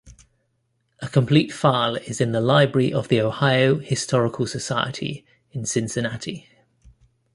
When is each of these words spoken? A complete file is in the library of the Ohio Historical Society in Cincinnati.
A 0.99 1.07
complete 1.07 1.53
file 1.53 1.95
is 1.95 2.19
in 2.19 2.31
the 2.31 2.41
library 2.41 2.91
of 2.91 3.07
the 3.07 3.21
Ohio 3.21 3.77
Historical 3.77 4.47
Society 4.47 5.23
in 5.51 5.63
Cincinnati. 5.63 6.49